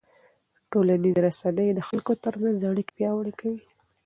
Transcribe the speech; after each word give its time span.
ټولنیزې 0.71 1.19
رسنۍ 1.25 1.67
د 1.73 1.79
خلکو 1.87 2.11
ترمنځ 2.23 2.57
اړیکې 2.71 2.93
پیاوړې 2.97 3.33
کوي. 3.39 3.63